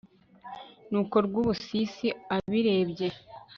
[0.89, 3.07] Nuko Rwubusisi abirebye